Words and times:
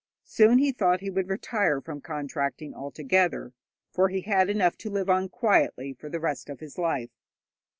Soon 0.25 0.57
he 0.57 0.71
thought 0.71 1.01
he 1.01 1.11
would 1.11 1.29
retire 1.29 1.79
from 1.79 2.01
contracting 2.01 2.73
altogether, 2.73 3.53
for 3.91 4.09
he 4.09 4.21
had 4.21 4.49
enough 4.49 4.75
to 4.77 4.89
live 4.89 5.11
on 5.11 5.29
quietly 5.29 5.93
for 5.93 6.09
the 6.09 6.19
rest 6.19 6.49
of 6.49 6.59
his 6.59 6.79
life. 6.79 7.11